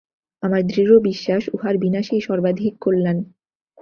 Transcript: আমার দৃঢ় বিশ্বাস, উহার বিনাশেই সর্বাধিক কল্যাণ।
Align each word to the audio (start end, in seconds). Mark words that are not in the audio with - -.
আমার 0.43 0.61
দৃঢ় 0.67 0.95
বিশ্বাস, 0.99 1.43
উহার 1.53 1.75
বিনাশেই 1.77 2.21
সর্বাধিক 2.21 2.73
কল্যাণ। 2.81 3.17